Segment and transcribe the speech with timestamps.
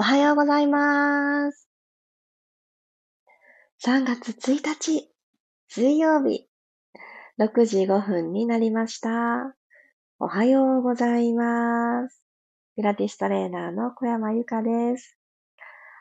[0.00, 1.68] おはようございます。
[3.84, 5.10] 3月1日、
[5.66, 6.46] 水曜日、
[7.40, 9.56] 6時5分になりました。
[10.20, 12.22] おはようございます。
[12.76, 15.18] ピラティストレーナーの小山由かです。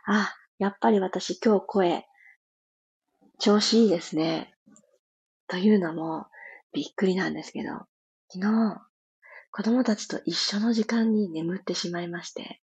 [0.06, 2.06] あ、やっぱり私今日声、
[3.40, 4.54] 調子いいですね。
[5.48, 6.28] というのも、
[6.72, 7.70] びっくりなんですけど、
[8.32, 8.80] 昨日、
[9.50, 12.62] 子供たちと一緒の時間に眠ってしまいまして、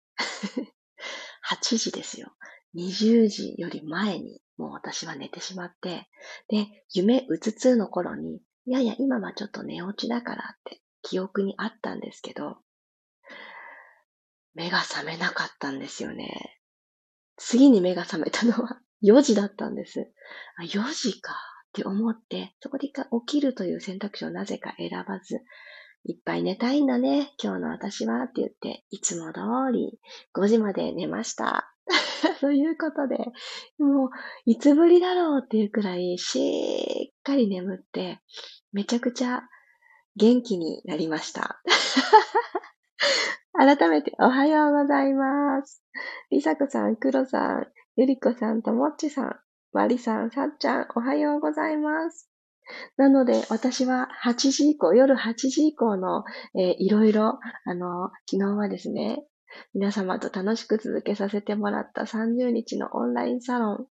[1.50, 2.32] 8時ですよ。
[2.76, 6.08] 20時より前にもう私は寝てしまって、
[6.48, 12.58] で、夢うつつの頃に、いやいや、今はちょっと寝落ちだからって記憶にあったんですけど、
[14.54, 16.60] 目が覚めなかったんですよね。
[17.38, 20.12] 次に目が覚めたのは 4時だったんです。
[20.58, 21.36] あ、4時かっ
[21.74, 25.40] て思って、そこで一回起きるという選択肢をなぜか選ばず、
[26.04, 29.42] いっぱい寝たいんだね、今日の私はって言って、いつも通
[29.72, 30.00] り
[30.34, 31.72] 5時まで寝ました。
[32.42, 33.18] ということで、
[33.78, 34.10] もう、
[34.46, 38.20] いつぶりだろうっていうくらい、しっかり眠って、
[38.72, 39.44] めちゃくちゃ
[40.16, 41.62] 元気になりました。
[43.54, 45.84] 改めておはようございます。
[46.32, 49.40] りさこさん、くろさん、ゆりこさん、ともっちさん、
[49.74, 52.31] まりさん、さっちゃん、おはようございます。
[52.98, 56.24] なので、私は8時以降、夜8時以降の、
[56.56, 59.24] えーいろいろ、あの、昨日はですね、
[59.74, 63.88] 皆様と楽しく続けさせてもらった30日のオンラインサロン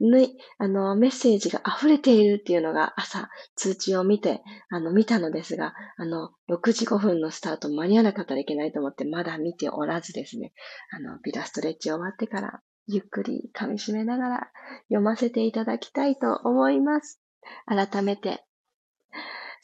[0.00, 10.52] に、あの、メッセージが溢れているっていうのが朝通知を見て、あの、見たのですが、あの、6時5分のスタート間に合わなかったらいけないと思ってまだ見ておらずですね、
[10.90, 14.50] あの、ピラストレッチ終わってから、ゆっくり噛み締めながら
[14.88, 17.20] 読ませていただきたいと思います。
[17.66, 18.44] 改めて、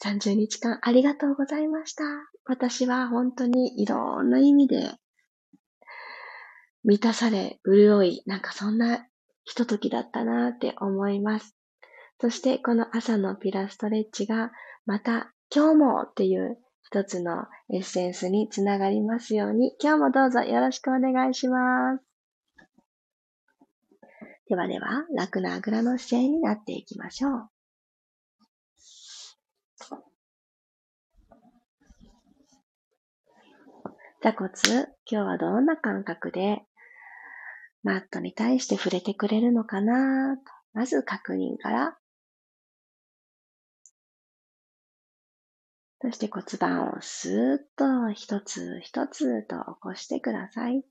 [0.03, 2.03] 30日間ありがとうございました。
[2.45, 4.91] 私は本当にいろんな意味で
[6.83, 9.07] 満たされ、潤い、なんかそんな
[9.43, 11.55] ひとときだったなって思います。
[12.21, 14.51] そしてこの朝のピラストレッチが
[14.85, 22.03] また今日もっていう一つのエッセンスにつながりますように、今日もどうぞよろしくお願いします。
[24.47, 27.54] ではでは、楽なあぐらの姿勢になっていきましょう。
[34.25, 34.49] 座骨、
[35.05, 36.63] 今日はどんな感覚で
[37.83, 40.35] マットに対して触れてくれるのかな？
[40.35, 40.41] と、
[40.73, 41.95] まず確認から、
[46.01, 50.83] そして骨盤をスーッと一つ一つと起こしてください。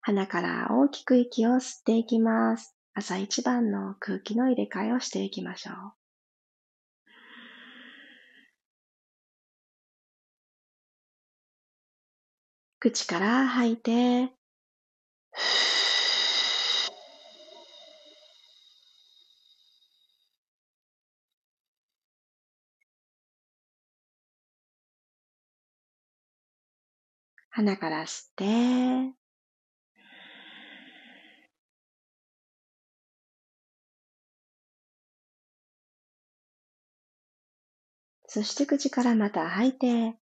[0.00, 2.76] 鼻から大きく息を吸っていきます。
[2.94, 6.05] 朝一番の空気の入れ替えをしていきましょう。
[12.80, 14.30] 口から吐いて、
[27.50, 29.16] 鼻から吸って、
[38.28, 40.18] そして口からまた吐いて、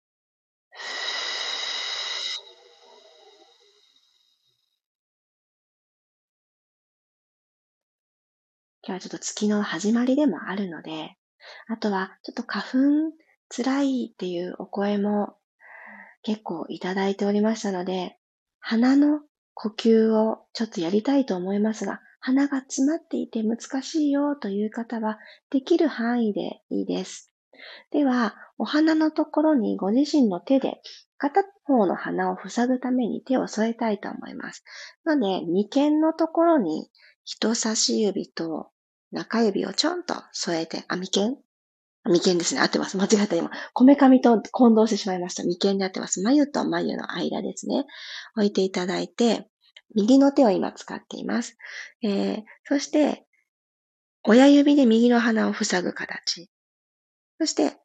[8.90, 11.14] 今日はちょっと月の始まりでもあるので、
[11.68, 13.12] あとはちょっと花粉
[13.48, 15.36] 辛いっていうお声も
[16.24, 18.16] 結構いただいておりましたので、
[18.58, 19.20] 鼻の
[19.54, 27.32] 呼吸をちょっとやりたいと思いますが、鼻が詰まっていて難しいよという方は、できる範囲でいいです。
[27.92, 30.82] では、お鼻のところにご自身の手で
[31.16, 34.64] 片方の鼻を塞ぐために手を添えたいと思います。
[35.04, 36.90] なので、眉間のところに
[37.24, 38.72] 人差し指と
[39.12, 41.36] 中指をちょんと添えて、あ、眉間
[42.02, 42.60] あ眉間ですね。
[42.60, 42.96] 合ってます。
[42.96, 43.50] 間違った今。
[43.74, 45.42] こめかみと混同してしまいました。
[45.44, 46.22] 眉間で合ってます。
[46.22, 47.84] 眉と眉の間ですね。
[48.36, 49.48] 置いていただいて、
[49.94, 51.56] 右の手を今使っています。
[52.02, 53.26] えー、そして、
[54.22, 56.48] 親指で右の鼻を塞ぐ形。
[57.38, 57.76] そして、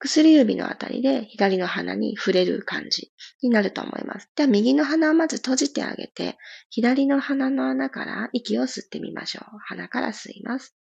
[0.00, 3.12] 薬指のあたりで左の鼻に触れる感じ
[3.42, 4.30] になると思います。
[4.34, 6.38] では、右の鼻をまず閉じてあげて、
[6.70, 9.58] 左の鼻の穴から息を吸ってみましょう。
[9.66, 10.74] 鼻から吸います。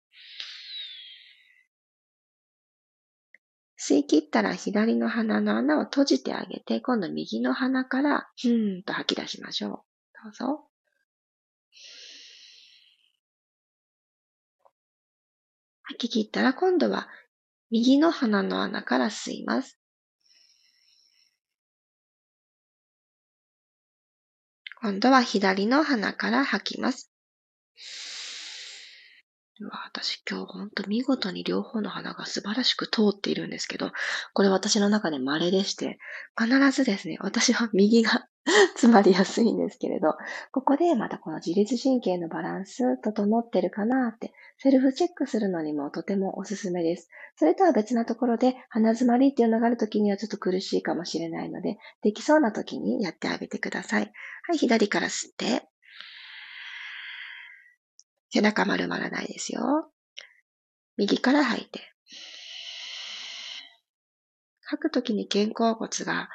[3.80, 9.72] 吸い切ったら左の鼻の穴を閉じてあげて、今度右の鼻から、ふーんと吐き出しましょう。
[10.24, 10.64] どうぞ。
[15.84, 17.08] 吐き切ったら今度は
[17.70, 19.78] 右の鼻の穴から吸います。
[24.82, 27.12] 今度は左の鼻から吐きます。
[29.60, 33.92] 私今日ほんと見事に両方の鼻が素晴らしく通っているんですけど、
[34.34, 35.98] これ私の中で稀でして、
[36.40, 38.28] 必ずですね、私は右が
[38.76, 40.16] 詰まりやすいんですけれど、
[40.52, 47.10] ここでまたこの自律神経のバランス整ってるかなって、セルフチェックするのにもとてもおすすめです。
[47.36, 54.12] それとは別なところで鼻詰まりっていうのがある時にはちょっと苦しいかもしれないので、できそうな時にやってあげてください。
[54.44, 55.68] はい、左から吸って、
[58.30, 59.92] 背中丸まらないですよ。
[60.96, 61.82] 右から吐いて。
[64.62, 66.30] 吐くときに肩甲骨が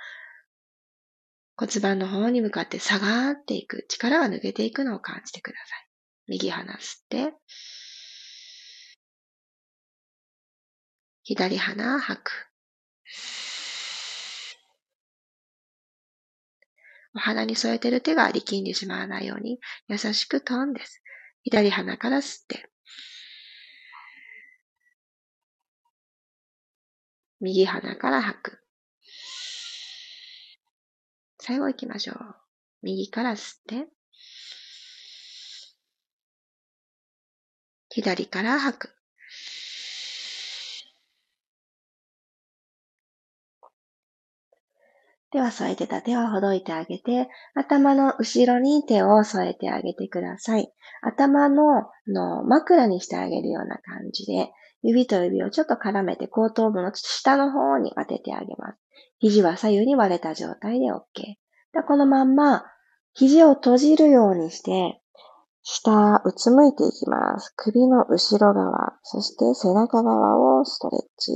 [1.57, 5.89] 骨盤の方に向かって下がっていく、力が抜けていくのを感じてください。
[6.29, 6.79] 右鼻吸っ
[7.09, 7.35] て、
[11.25, 12.49] 左鼻吐く。
[17.15, 21.03] お鼻に添えてる手が力んでしまわないように優しくトンです。
[21.43, 22.71] 左鼻から吸って、
[27.41, 28.62] 右鼻から吐く。
[31.45, 32.17] 最後行きましょう。
[32.83, 33.89] 右から吸って、
[37.89, 38.95] 左から吐く。
[45.33, 50.73] では添えてた手はほどいてあげて、頭の後ろに手を添えてあげてください。
[51.03, 54.53] 頭のの枕にしてあげるような感じで、
[54.83, 58.82] 指と指をちょっと絡めて後頭部の下の方に当ててあげます。
[59.23, 60.99] 肘は左右に割れた状態で OK。
[61.73, 62.65] でこのまんま、
[63.15, 65.01] 肘を閉じるようにして、
[65.63, 67.53] 下、うつむいていきます。
[67.55, 71.33] 首の後ろ側、そして背中側をストレッチ。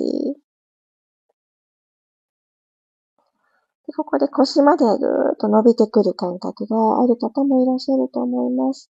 [3.86, 4.98] でここで腰までぐー
[5.34, 8.90] っと伸びてくる感覚がある方もいらっしゃると思います。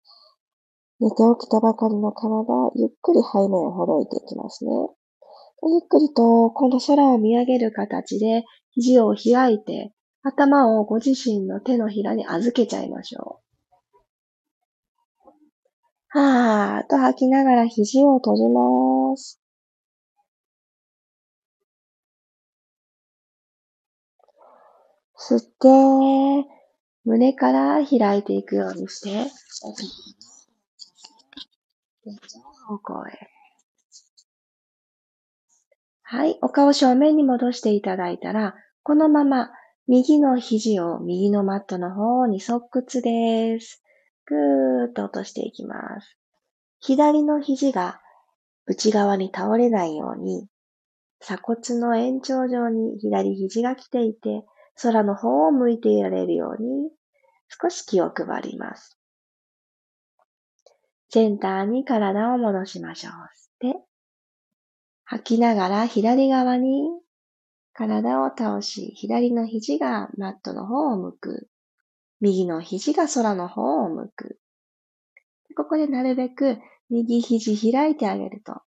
[1.00, 2.46] 寝て起きたばかりの体、
[2.76, 4.72] ゆっくり背面をほどいていきますね。
[5.66, 8.44] ゆっくりと、この空を見上げる形で、
[8.76, 9.94] 肘を開いて、
[10.24, 13.44] 頭をご自身の手のひらに預けちゃいましょう。
[16.16, 19.40] はーっと吐きながら肘を閉じます。
[25.16, 26.50] 吸って、
[27.06, 29.30] 胸から開いていくようにして、
[32.68, 33.33] 方向へ。
[36.14, 36.38] はい。
[36.44, 39.50] お顔正面に戻していただいたら、このまま
[39.88, 43.84] 右の肘を右のマットの方に側屈です。
[44.28, 46.16] ぐーっと落としていきます。
[46.82, 48.00] 左の肘が
[48.68, 50.48] 内側に倒れないように、
[51.20, 54.46] 鎖骨の延長上に左肘が来ていて、
[54.84, 56.92] 空の方を向いていられるように
[57.60, 59.00] 少し気を配ります。
[61.10, 63.14] センターに体を戻しましょう。
[63.66, 63.93] 吸って、
[65.06, 66.90] 吐きながら左側に
[67.74, 71.50] 体を倒し、左の肘がマットの方を向く。
[72.22, 74.40] 右の肘が空の方を向く。
[75.56, 76.58] ここでなるべく
[76.90, 78.62] 右肘開いてあげると、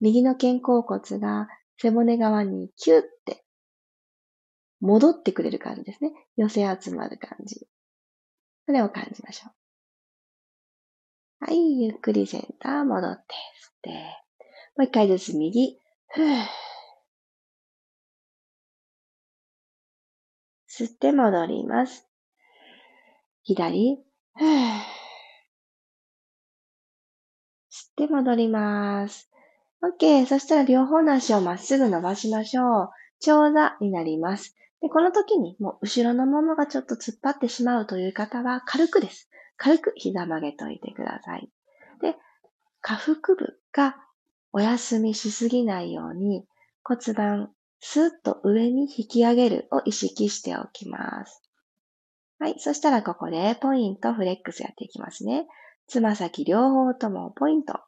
[0.00, 1.48] 右の肩甲骨が
[1.80, 3.44] 背骨側にキュッて
[4.80, 6.12] 戻ってくれる感じですね。
[6.36, 7.66] 寄せ集まる感じ。
[8.66, 9.52] それを感じましょう。
[11.46, 14.25] はい、ゆっくりセンター戻って、吸って、
[14.76, 15.78] もう一回ずつ右、
[16.08, 16.44] ふぅ。
[20.68, 22.06] 吸って戻ります。
[23.42, 23.98] 左、
[24.34, 24.96] ふぅ。
[27.70, 29.30] 吸って戻ります。
[29.82, 30.26] OK。
[30.26, 32.90] そしたら両方の足をまっすぐ伸ばしましょう。
[33.20, 34.54] 長座になります。
[34.82, 39.30] で、この時にもう後ろのものがちょっと突っ張ってしまうという方は軽くです。
[39.56, 41.50] 軽く膝曲げといてください。
[42.02, 42.14] で、
[42.82, 43.96] 下腹部が
[44.56, 46.46] お休みしすぎないように
[46.82, 51.42] 骨盤スッと上に引き上げるを意識しておきます。
[52.38, 52.54] はい。
[52.58, 55.46] そしたらここでポイント、フレックスやっていきますね。
[55.88, 57.80] つま先両方ともポイント。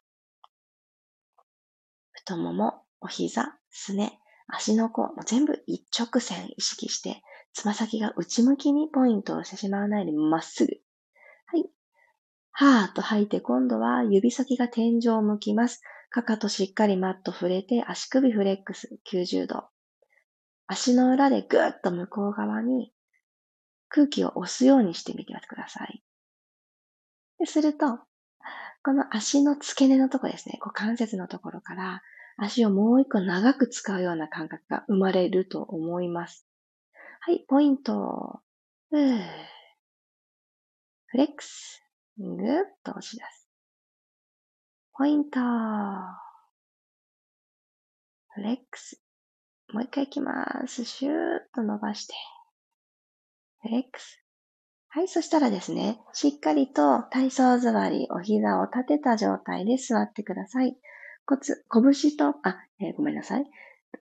[2.13, 7.23] 太もも、お膝、すね、足の甲、も全部一直線意識して、
[7.55, 10.73] つま先が内向きにポイントをしてしまわないようにまっすぐ。
[11.47, 11.65] はい。
[12.53, 15.81] はーっと吐いて今度は指先が天井を向きます。
[16.11, 19.69] かかとしっかりマット触れて足首フレックス90度。
[20.67, 22.93] 足の裏でぐーっと向こう側に
[23.88, 26.03] 空気を押すようにしてみてください。
[27.38, 27.99] ですると、
[28.83, 32.03] この足の付け根のところですね、股関節のところから
[32.37, 36.47] 足をもう一個長く使うような感覚が生まれると思います。
[37.21, 38.41] はい、ポイント。
[38.91, 38.97] フ
[41.17, 41.83] レックス。
[42.19, 43.48] ぐーっと押し出す。
[44.99, 45.38] ポイント。
[48.35, 49.00] フレックス。
[49.73, 50.85] もう一回いきます。
[50.85, 51.17] シューッ
[51.55, 52.14] と伸ばして。
[53.62, 54.21] フレックス。
[54.88, 60.76] はい、そしたらですね、しっかりと体操座り、お膝を立てた状態で座ってください。
[61.28, 63.49] 骨、拳と、あ、えー、ごめんなさい。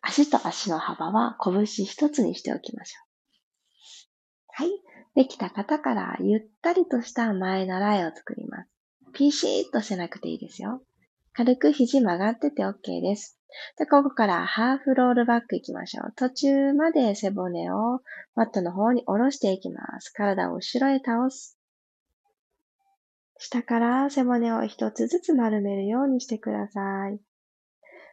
[0.02, 3.02] 足と足の幅は拳一つにしておきましょ
[4.64, 4.64] う。
[4.64, 4.72] はい。
[5.14, 8.77] できた方からゆったりとした前習いを作ります。
[9.14, 10.82] ピシッとしなくていいですよ。
[11.34, 13.38] 軽く肘曲がってて OK です。
[13.78, 16.14] で、ここからハーフロールバックいきましょう。
[16.16, 18.02] 途中まで背骨を
[18.36, 20.10] マットの方に下ろしていきます。
[20.10, 21.58] 体を後ろへ倒す。
[23.38, 27.20] 下から背骨を一つずつ丸めるようにしてください。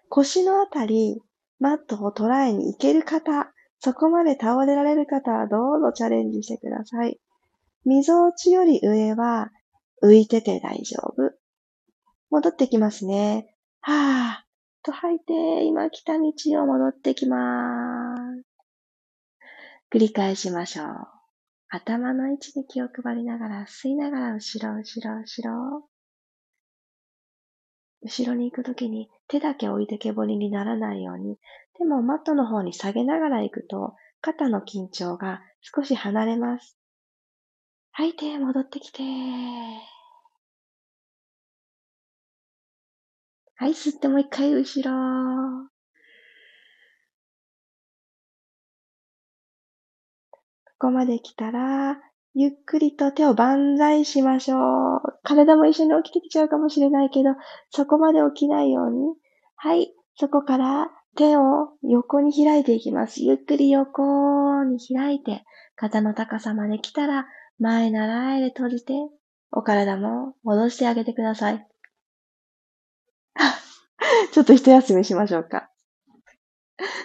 [0.08, 1.20] 腰のあたり、
[1.58, 7.18] マットを捉えに行ける方、そこまで倒れられる方はどうぞチャレンジしてください。
[7.84, 9.50] 溝落ちより上は
[10.04, 11.32] 浮いてて大丈夫？
[12.30, 13.56] 戻ってきますね。
[13.80, 14.44] はぁ。
[14.84, 16.32] と吐いて、今来た道
[16.62, 18.46] を戻ってきまーす。
[19.90, 20.86] 繰り返しましょう。
[21.70, 25.88] 頭の位置に気を配りながら、吸いながら、後ろ、後ろ、後ろ。
[28.02, 31.38] 後ろに行くときに手だけ置いてけぼりにならないように、
[31.78, 36.76] 手もマットの方に下げながら行くと、肩の緊張が少し離れます。
[37.92, 39.02] 吐いて、戻ってきて。
[43.64, 44.90] はい、吸ってもう一回後ろ。
[50.30, 50.40] こ
[50.78, 51.98] こまで来たら、
[52.34, 55.00] ゆっくりと手を万歳しましょう。
[55.22, 57.30] 体も一緒に起きてきちゃうかもしれないけど、
[57.70, 59.14] そこまで起きないように。
[59.56, 59.94] はい。
[60.16, 63.22] そこから手を横に開いていきます。
[63.22, 65.42] ゆっくり横に開いて、
[65.74, 67.24] 肩の高さまで来たら、
[67.58, 68.92] 前習いで閉じて、
[69.52, 71.66] お体も戻してあげてください。
[74.32, 75.70] ちょっと一休みしましょうか。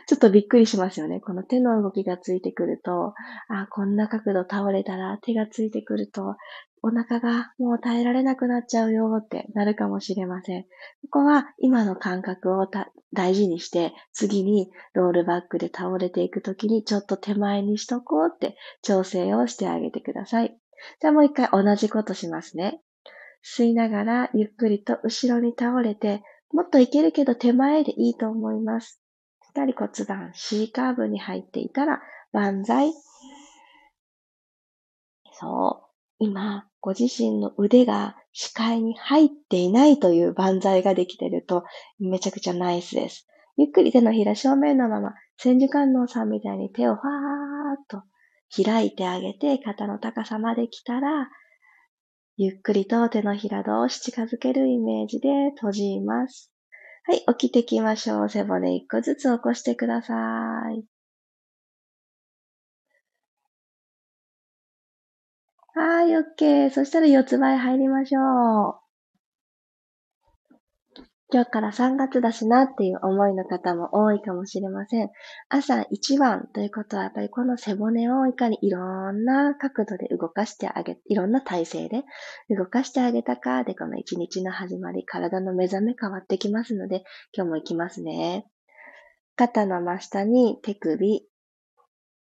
[0.07, 1.19] ちょっとびっくりしますよね。
[1.19, 3.13] この手の動きがついてくると、
[3.50, 6.36] あ、こんな角度倒れたら手がついてくると、
[6.81, 10.63] お腹がもう耐えられなくなっちゃうよってなるかもしれません。
[10.63, 10.69] こ
[11.12, 12.67] こは今の感覚を
[13.13, 20.57] 大事にして、次にロールバックで倒れていくときにちょっと手前にしとこうって調整をしてあげてください。
[21.01, 22.81] じゃあもう一回同じことしますね。
[23.43, 29.01] 吸いながらゆっくりと後ろに倒れて、もっといけるけど手前でいいと思います。
[29.55, 32.93] 二人骨盤 C カーブに入っていたら万歳。
[35.34, 35.89] そう。
[36.19, 41.63] 今、ご自身の腕が視界に入っていないという万歳ができてると
[41.98, 43.25] めちゃくちゃナイスです。
[43.58, 51.29] ゆっくり手のひら正面のまま、千手観音さんみたいに手をファーっと開いてあげて、肩の高さまで来たら、
[52.41, 56.51] ゆっくりと手のひら同士近づけるイメージで閉じます。
[57.03, 58.29] はい、起きてきましょう。
[58.29, 60.13] 背骨一個ずつ起こしてくださ
[60.72, 60.86] い。
[65.74, 66.69] はい、OK。
[66.69, 68.22] そしたら四つ前入りましょ
[68.69, 68.88] う。
[71.31, 75.12] 今日から3月だしなっていう思いの方も多いかもしれません。
[75.48, 82.03] 朝一番ということはやっぱりこの背骨をいかにいろんな角度で動かしてあげ、いろんな体勢で
[82.50, 88.48] 動かしてあげたかでこの一日の始まり、体の目覚め変わってきますので今日も行きますね。
[89.36, 91.27] 肩の真下に手首、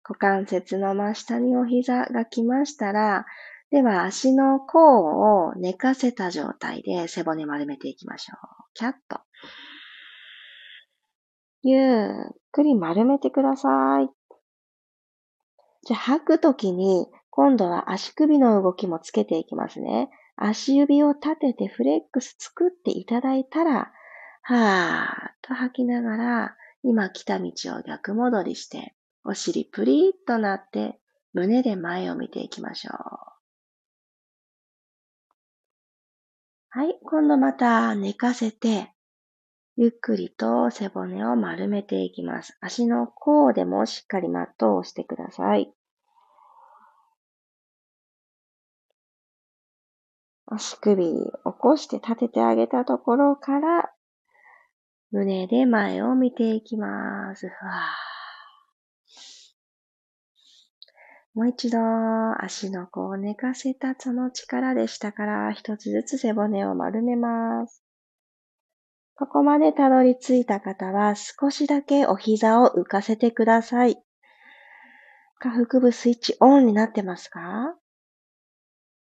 [0.04, 3.26] 股関節の真下にお膝が来ましたら、
[3.72, 8.38] では足の甲を寝かせた状態で背骨丸めていきましょう。
[8.74, 9.20] キャット。
[11.64, 12.14] ゆっ
[12.52, 14.10] くり丸めてください。
[15.86, 20.10] じゃあ吐くときに今度は足首の動きもつけていきますね。
[20.38, 23.92] 足指を立ててフレックス作っていただいたら、
[24.44, 28.96] はーっと吐きながら、今来た道を逆戻りして、
[29.26, 31.00] お尻プリーっとなって、
[31.34, 33.37] 胸で前を見ていきましょう。
[36.78, 37.00] はい。
[37.06, 38.92] 今度また寝かせて、
[39.78, 42.56] ゆっくりと背骨を丸めていきます。
[42.62, 45.74] 足の甲でもしっかりマットを押してください。
[50.46, 53.92] 足首起こして立ててあげたところから、
[55.10, 57.48] 胸で前を見ていきます。
[57.48, 58.17] ふわー
[61.38, 61.77] もう一度
[62.44, 67.84] 足の甲を寝かせたその力で下から一つずつ背骨を丸めます。
[69.15, 73.98] ここまでたどり着いた方は少しだけお膝を浮かせてください。
[75.38, 77.75] 下腹部スイッチオンになってますか？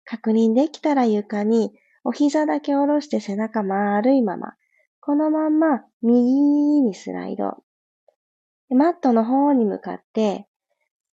[0.05, 1.73] 確認できたら床に
[2.05, 4.53] お膝だけ下ろして背中丸いまま、
[5.01, 6.21] このまんま右
[6.81, 7.57] にスライド。
[8.69, 10.47] マットの方に向かって、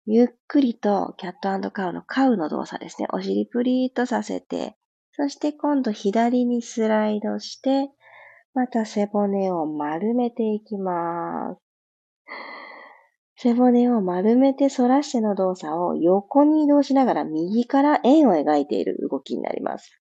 [0.06, 3.06] ゆっくりとキャットカウのカウの動作ですね。
[3.12, 4.76] お尻プリーとさせて、
[5.12, 7.88] そして今度左にスライドして、
[8.52, 11.60] また背骨を丸めていきます。
[13.36, 20.00] 背骨を丸めて反らしての動作を横に移動しながら右から円を描いている動きになります。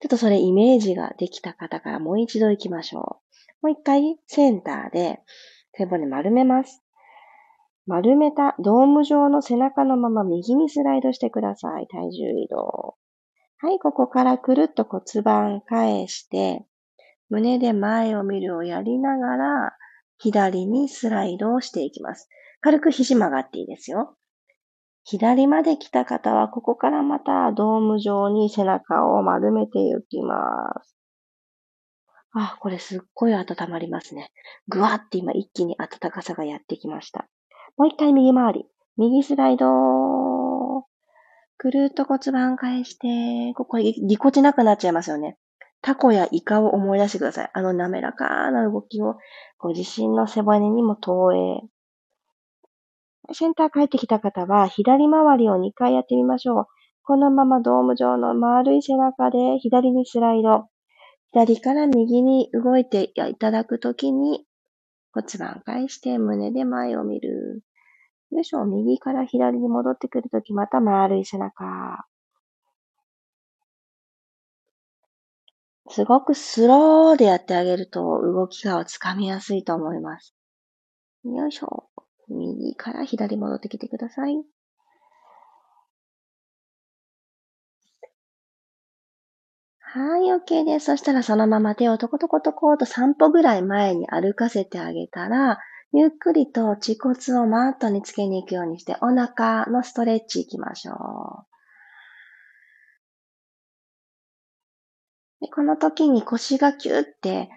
[0.00, 3.20] ちょっとそれイメージができた方からもう一度行きましょ
[3.62, 3.66] う。
[3.66, 5.20] もう一回センターで
[5.76, 6.82] 背骨丸めます。
[7.86, 11.86] 丸めたドーム状の背中のまま右にスライドしてください。
[11.86, 12.96] 体重移動。
[13.58, 16.64] はい、ここからくるっと骨盤返して、
[17.28, 19.76] 胸で前を見るをやりながら、
[20.18, 22.28] 左にスライドをしていきます。
[22.60, 24.16] 軽く肘曲がっていいですよ。
[25.04, 30.36] 左まで来た方は、ここからまたドーム状に背中を丸めていきま
[30.82, 30.96] す。
[32.32, 34.30] あ、これすっごい温まりますね。
[34.68, 37.28] ぐわって今一気に暖かさがやってきました。
[37.80, 38.66] もう一回右回り。
[38.98, 39.66] 右スライド。
[41.56, 45.38] ぐるっと骨盤返して、ここぎこちなくなっちゃいますよね。
[45.80, 47.50] タコやイカを思い出してください。
[47.54, 49.16] あの滑らかな動きを
[49.58, 51.62] ご自身の背骨にも投影。
[53.32, 56.66] センター帰ってきた方は左回りを2回やってみましょう。
[57.04, 60.66] このままドーム状の丸い背中で左にスライド。
[61.32, 64.44] 左から右に動いていただくときに
[65.12, 67.39] 骨盤返して胸で前を見る。
[68.32, 68.64] よいしょ。
[68.64, 72.06] 右から左に戻ってくるとき、また丸い背中。
[75.88, 80.34] すごくスローでやってあげると動きがつかみやすいと思います。
[81.24, 81.88] よいしょ。
[82.28, 84.36] 右から左戻ってきてください。
[89.80, 90.86] はい、OK です。
[90.86, 95.58] そしたらそのまま手をトコトコトコと3歩ぐらい前に歩かせてあげたら、
[95.92, 100.92] ゆっくりと恥骨をマットにつけに行くようにして、お腹のストレッチ行きましょ
[105.40, 105.46] う。
[105.52, 107.48] この時に腰がキューッて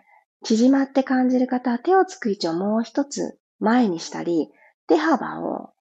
[0.43, 4.49] 縮まって感じる方は手をつく位置をもう一つ前にしたり、
[4.87, 5.73] 手幅を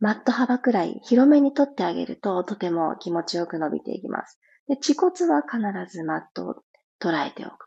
[0.00, 4.38] マット幅くらい広めに取ってあげるととても気持ちよく伸びていきます。
[4.68, 5.58] で、恥骨は必
[5.90, 6.54] ずマットを
[7.00, 7.65] 捉えておく。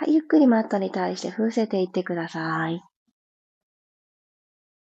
[0.00, 2.82] はい、ゆっくりマットに対して伏せていってください。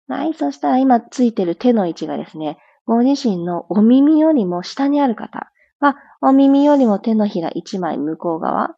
[0.08, 8.76] はい、そしたら今ついてる手の位置がですね、ご自身のお耳よりも下にある方は、お耳よりも手のひら1枚向こう側、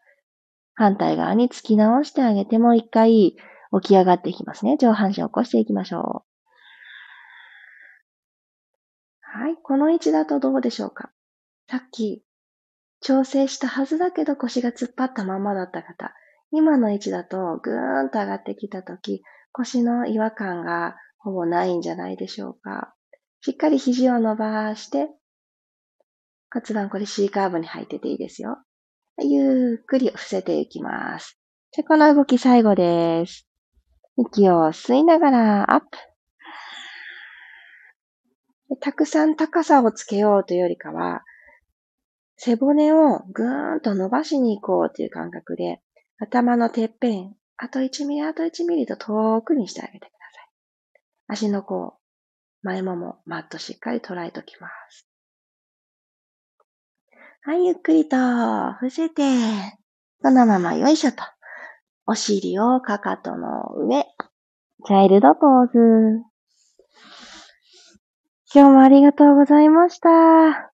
[0.74, 3.38] 反対側に突き直してあげてもう一回
[3.82, 4.76] 起き上がっていきますね。
[4.76, 6.36] 上半身を起こしていきましょう。
[9.22, 11.12] はい、この位置だとどうでしょうか
[11.70, 12.26] さっき
[13.00, 16.14] 調整したはずだけど腰が突っ張ったままだった方、
[16.56, 22.94] 今の位置だとぐーんと上がってきたとき、腰の違和感がほぼないんじゃないでしょうか。
[23.42, 25.10] しっかり肘を伸ばして、
[26.52, 28.58] 骨盤これ C カーブに入ってていいですよ。
[29.22, 31.38] ゆっくり伏せていきます。
[31.76, 33.50] で、この動き最後です。
[34.18, 35.88] 息を吸いながらアップ。
[38.80, 41.24] たくさん高さをつけようというよりかは、
[42.38, 45.82] 背骨をぐーんと伸ばしに行こうという感覚で、
[46.18, 50.50] 頭のてっぺん、あと1ミリ、あと1ミリと遠くにしてあげてください。
[51.28, 51.98] 足の甲、
[52.64, 55.08] 前もも、マットしっかり捉えときます。
[57.44, 58.18] はい、ゆっくりと
[58.80, 59.24] 伏せて、
[60.22, 61.22] そのままよいしょと。
[62.08, 64.06] お尻をかかとの上。
[64.86, 66.24] チャイルドポーズ。
[68.54, 70.72] 今日もありがとうございました。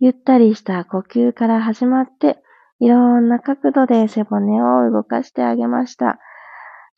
[0.00, 2.42] ゆったりした呼吸から始まって、
[2.78, 6.18] いろんな角度で背骨を動かしてあげました。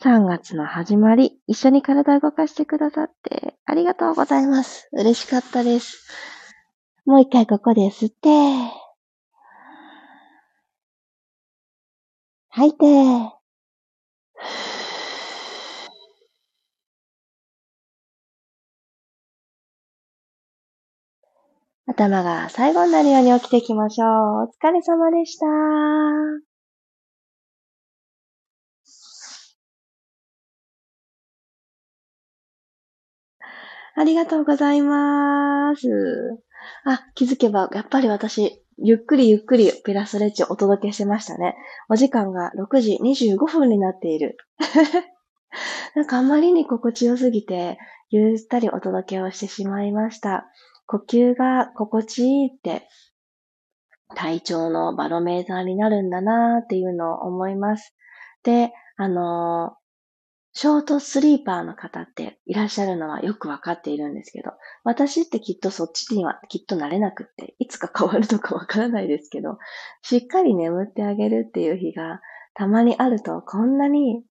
[0.03, 4.89] 3月の始まり、一緒に体を動かしてくださってありがとうございます。
[4.93, 6.09] 嬉しかったです。
[7.05, 8.29] もう一回ここで吸って、
[12.51, 13.38] 吐いて、
[21.89, 24.09] 頭が最後になるように起きていきましょう。
[24.45, 25.47] お疲れ様でした。
[33.97, 35.89] ありがとうございます。
[36.85, 41.57] あ、気づけば、やっぱり私、ゆっくりゆっくりペラストレッチをお届けしてましたね。
[41.89, 44.37] お時間が6時25分になっている。
[45.97, 47.79] なんかあまりに心地よすぎて、
[48.11, 50.47] ゆったりお届けをしてしまいました。
[50.89, 52.89] 呼吸が心地いいって
[54.17, 57.95] 体調のバロメーターになるんだなっていうのを思います。
[58.43, 59.77] で、あの
[60.55, 69.59] ショートスリーパーの方っていらっしゃるのはよくわかっているんですけど、私ってきっとそっちにはきっとなれなくって、いつか変わるのかわからないですけど、
[70.03, 72.21] しっかり眠ってあげるっていう日が
[72.55, 74.25] たまにあると、こんなに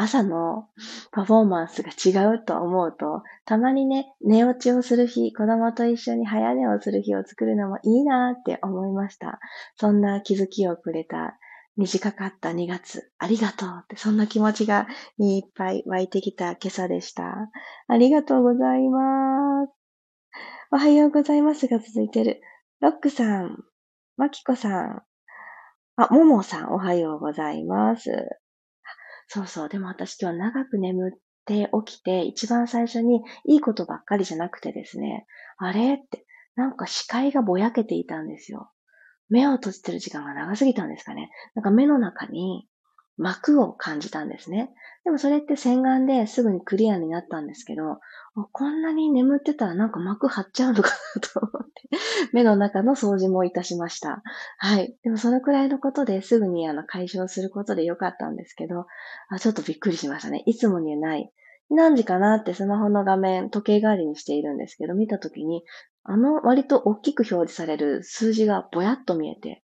[0.00, 0.68] 朝の
[1.10, 9.40] パフォーマンスが違うと思うと、たまにね、寝落ちをする日、子供と一緒に早寝をする日を作るのもいいなって思いました。
[9.74, 11.36] そんな気づきをくれた
[11.76, 14.86] 短かった2月、ありがとうって、そんな気持ちが
[15.18, 17.50] いっぱい湧いてきた今朝でした。
[17.88, 19.72] ありがとうございます。
[20.70, 22.40] おはようございますが続いてる。
[22.80, 23.64] ロックさん、
[24.16, 25.02] マキコさん、
[25.96, 28.12] あ、ももさん、おはようございます。
[29.28, 31.12] そうそう、でも私今日長く眠っ
[31.44, 35.26] て起きて、一番最初にいいことばっかりじゃなくてですね、
[35.58, 38.70] あれって、なんか視界がぼやけていたんですよ。
[39.30, 41.30] 目を閉じてる時間が長すぎたんですかね。
[41.54, 42.67] なんか目の中に
[43.18, 44.70] 膜を感じたんですね。
[45.04, 47.98] でもそれって洗顔ですぐにクリアになったんですけど、
[48.52, 51.88] こんなに眠ってたらなんか膜張っちゃうのかなと思って、
[52.32, 54.22] 目の中の掃除もいたしました。
[54.58, 54.96] はい。
[55.02, 58.86] でもそのくらいのことですぐにあの解消することでよかったんですけど、
[59.28, 60.42] あちょっとびっくりしましたね。
[60.46, 61.32] いつもにない。
[61.70, 65.64] 何時かなってスマホの画面、時計代わりにしているんですけど、見たときに、
[66.02, 69.62] あの割と大きく表示される数字がぼやっと見えて、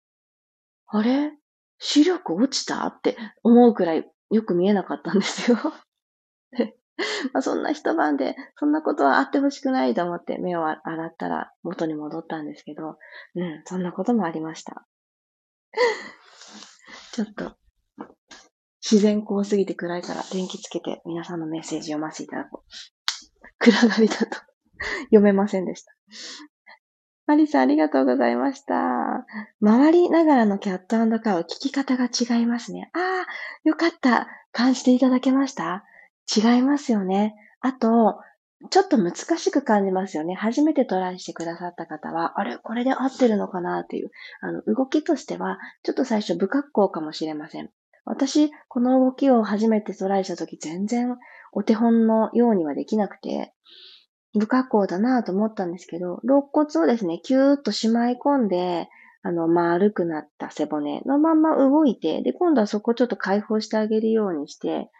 [0.86, 1.32] あれ？
[1.78, 2.86] 視力落ちた？
[2.86, 5.58] って思うくらいよく見えなかったんですよ。
[7.32, 12.98] まあ、そんな一晩で、そんなことはあってほしくないと思って目を洗ったら元に戻ったんですけど、
[13.36, 14.86] うん、そんなこともありました。
[17.12, 17.56] ちょっと、
[18.82, 22.70] 自然光すぎて暗いから電気つけて皆さんのメッセージ読ませていただこう。
[23.58, 24.38] 暗がりだと
[25.10, 25.92] 読めませんでした。
[27.28, 29.26] マリさんありがとうございました。
[29.62, 32.90] 回りながらのキャットカーは聞き方が違いますね。
[32.94, 33.26] ああ、
[33.68, 34.28] よかった。
[34.50, 35.84] 感じていただけました？
[36.34, 37.34] 違いますよね。
[37.60, 38.18] あと、
[38.70, 40.32] ちょっと難しく感じますよね。
[40.32, 42.56] 初めてトライしてくださった方は、あれ？
[42.56, 44.10] これで合ってるのかなっていう、
[44.40, 47.68] あの、動きとしては、ちょっと最初不格好かもしれません。
[48.06, 51.18] 私、この動きを初めてトライしたとき、全然
[51.52, 53.52] お手本のようにはできなくて、
[54.34, 58.88] 不格好だなと思ったんですけど、肋骨をですね、キューッとしまい込んで、
[59.22, 64.90] あの、丸くなった背骨のまま動いて、で、今度はそこをちょっと解放してあげるようにして、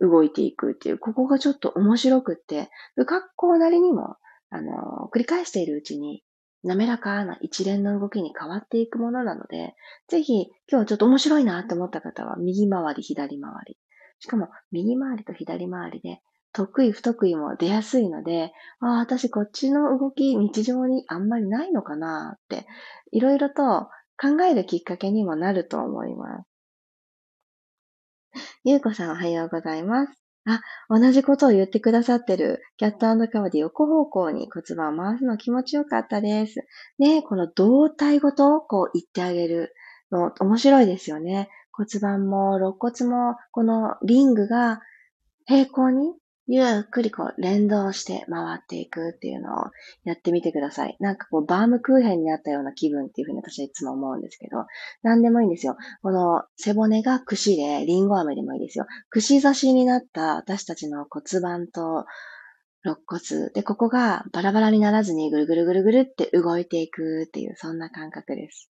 [0.00, 4.16] 動いていくっていう、ここがちょっと面白くって、不格好なりにも、
[4.48, 6.24] あの、繰り返しているうちに、
[6.62, 9.74] 滑らかな一連の動きに変わっていくものなので、
[10.08, 13.78] ぜひ今日ちょっと面白いなって思った方は、右回り、左回り。
[14.18, 16.20] しかも、右回りと左回りで、
[16.52, 22.66] 得意不得意も出やすいので、ああ、私こっちの動き日常にあんまりないのかなって、
[23.12, 23.88] いろいろと
[24.20, 26.50] 考えるきっかけにもなると思います。
[28.64, 30.20] ゆうこさんおはようございます。
[30.46, 32.62] あ、同じことを言ってくださってる。
[32.76, 36.66] キャットカワで横方向に骨盤を回すの気持ちよかったです。
[36.98, 39.74] ねこの胴体ごとをこう言ってあげる
[40.10, 41.48] の面白いですよね。
[41.72, 44.80] 骨盤も肋骨もこのリングが
[45.46, 46.14] 平行に
[46.52, 49.64] ゆっくりこう連動して回っていくっていうのを
[50.02, 50.96] やってみてください。
[50.98, 54.66] なんかこうバームクーヘンになったような気分っていうふうに私はいつも思うんですけど、
[55.02, 55.76] 何でもいいんですよ。
[56.02, 58.86] この背骨が串で、リンゴ飴でもいいですよ。
[59.10, 62.04] 串刺しになった私たちの骨盤と
[62.82, 63.50] 肋骨。
[63.50, 68.69] で、ここがバラバラにならずにぐるぐるぐるぐるって動いていくっていう、そんな感覚です。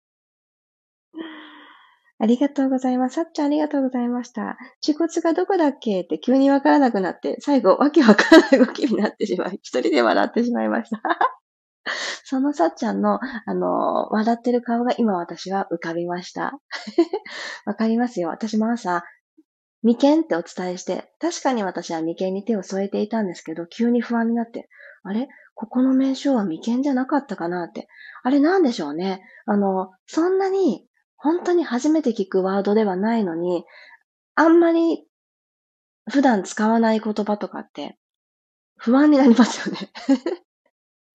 [2.26, 3.18] ありがとうございます。
[3.18, 4.58] さっちゃんありがとうございました。
[4.84, 11.02] 恥骨がどこだっけって急にわからなくなって、最後わけわからない動きになってしまい、一人で笑ってしまいました。
[12.26, 16.60] そのさっちゃんの、あの、笑ってる顔が今私は浮かびました。
[17.68, 18.30] わかりますよ。
[18.30, 19.04] 私も朝、
[19.84, 24.68] 眉間ってお伝えして、確かに私は眉間に手を添えていたんですけど、急に不安になって、
[25.04, 25.30] あれ？
[25.54, 27.88] ここの名称は眉間じゃなかったかなって。
[28.24, 29.22] あれなんでしょうね。
[29.46, 33.66] あの、そんなに本当に初めて聞くワードではないのに、
[34.36, 35.06] あんまり
[36.10, 37.98] 普段使わない言葉とかって
[38.78, 39.90] 不安になりますよね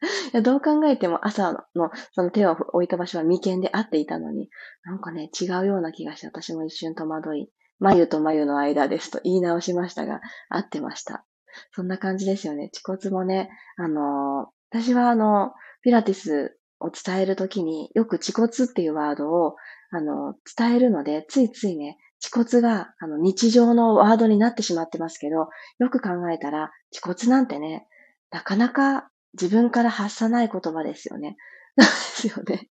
[0.43, 4.49] どう考えても朝のその手を置いた場所は眉間で合っていたのに、
[4.85, 11.25] なんかね、違うような気がして私も一瞬戸惑い、眉と眉の間ですと言い直しましたが、合ってました。
[11.73, 12.71] そんな感じですよね。
[12.73, 19.57] 恥骨もね、あの私はあの、ピラティスを伝えるときによく恥骨っていうワードを
[19.91, 25.49] あの、伝えるので、ついついね、恥骨が、あの、日常のワードになってしまってますけど、
[25.79, 27.87] よく考えたら、恥骨なんてね、
[28.31, 31.37] なかなか自分から発さない言葉ですよね。
[31.77, 32.69] ですよね。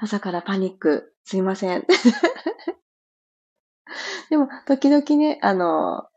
[0.00, 1.14] 朝からパニック。
[1.24, 1.86] すいません。
[4.30, 6.08] でも、時々ね、あの、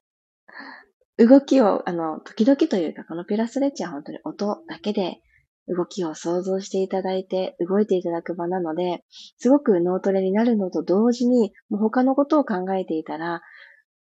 [1.18, 5.22] 動きを、あの、時々というか、このピラストレッチは本当に音だけで
[5.70, 9.04] 動きを想像していただいて、動いていただく場なので、
[9.38, 13.42] すごく脳トレになるのと同時に、もう他のことを考えていたら、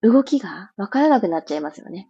[0.02, 2.10] 動きがわからなくなっちゃいますよね。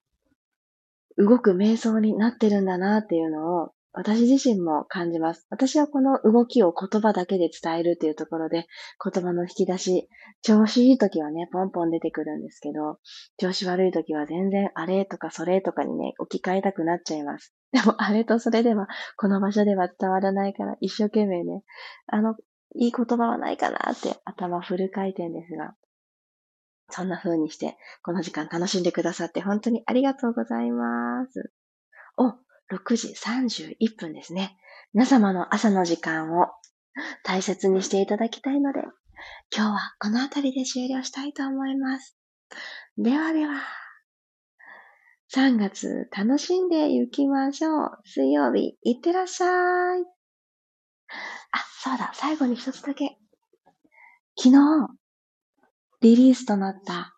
[1.18, 5.46] 動く瞑想になってるんだなっていうのを私自身も感じます。
[5.52, 8.66] 私はこの動きを言葉だけで伝えるっていうところで、
[9.04, 10.10] 言葉の引き出し、
[10.42, 13.00] 調子いい時はね、ポンポン出てくるんですけど、
[13.38, 17.54] 調子悪い時は全然あれとかそれとかにね、置き換えたくなっちゃいます。
[17.72, 21.64] でもあれとそれでは、この場所では伝わらないから、一生懸命ね、
[22.08, 22.36] あの、
[22.76, 25.76] いい言葉はないかなって頭フル回転ですが、
[26.90, 31.52] そんな風にして、この時間楽しんでくださって本当にありがとうございます。
[32.18, 32.34] お、
[32.74, 34.58] 6時31分ですね。
[34.94, 36.48] 皆様の朝の時間を
[37.24, 38.80] 大切にしていただきたいので、
[39.56, 42.18] 今日はこの辺りで終了したいと思います。
[42.98, 43.62] ではでは、
[45.36, 48.02] 3月楽しんでいきましょう。
[48.06, 49.50] 水曜日、いってらっしゃい。
[49.50, 50.06] あ、
[51.84, 53.18] そうだ、最後に一つだけ。
[54.36, 54.88] 昨日、
[56.02, 57.16] リリースとなった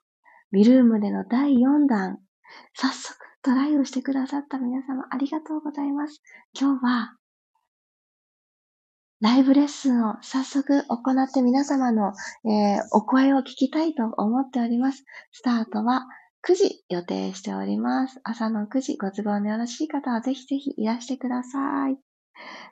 [0.52, 2.18] ミルームでの第4弾、
[2.74, 6.20] 早速トライをしてくださった皆様ありがとうございます。
[6.60, 7.16] 今日は、
[9.22, 15.06] ライブレッスンを早速行って皆様の、えー、お声を聞きたいと思っております。
[15.32, 16.08] スタートは
[16.50, 18.20] 9時予定しております。
[18.24, 21.98] 朝の9時ご都合のよろしい方はぜひぜひいらしてください。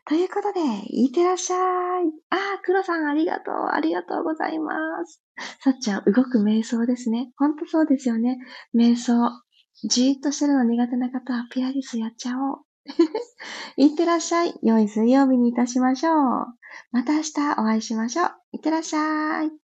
[0.07, 0.59] ということで、
[0.89, 1.59] いってらっしゃい。
[2.31, 3.53] ああ、黒さんありがとう。
[3.71, 4.73] ありがとうございま
[5.05, 5.21] す。
[5.61, 7.31] さっちゃん、動く瞑想ですね。
[7.37, 8.39] ほんとそうですよね。
[8.75, 9.43] 瞑想。
[9.83, 12.57] じーっとするの苦手な方はピアリスやっちゃおう。
[13.77, 14.59] いってらっしゃい。
[14.61, 16.45] 良い水曜日にいたしましょう。
[16.91, 18.31] また明日お会いしましょう。
[18.53, 19.62] いってらっしゃい。